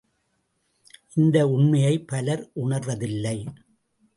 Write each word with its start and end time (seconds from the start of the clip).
இந்த 1.13 1.47
உண்மையைப் 1.47 2.07
பலர் 2.07 2.49
உணர்வதில்லை. 2.55 3.37